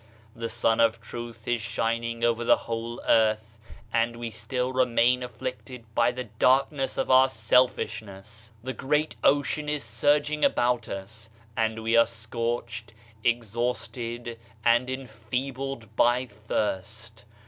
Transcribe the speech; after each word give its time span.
The 0.35 0.49
Sun 0.49 0.79
of 0.79 0.99
Truth 0.99 1.47
is 1.47 1.61
shining 1.61 2.23
over 2.23 2.43
the 2.43 2.55
whole 2.65 2.99
earth, 3.03 3.59
and 3.93 4.15
we 4.15 4.31
still 4.31 4.73
remain 4.73 5.21
afflicted 5.21 5.85
by 5.93 6.11
the 6.11 6.23
darkness 6.23 6.97
of 6.97 7.11
our 7.11 7.29
selfishness. 7.29 8.51
The 8.63 8.73
great 8.73 9.15
Ocean 9.23 9.69
is 9.69 9.83
surging 9.83 10.41
60 10.41 10.47
Digitized 10.47 10.55
by 10.55 10.63
Google 10.63 10.75
OF 10.75 10.83
CIVILIZATION 10.83 10.99
about 11.03 11.03
as, 11.03 11.29
and 11.55 11.83
we 11.83 11.97
are 11.97 12.05
scorched, 12.07 12.93
exhausted 13.23 14.39
and 14.65 14.89
en 14.89 15.05
feebled 15.05 15.95
by 15.95 16.25
thirst. 16.25 17.25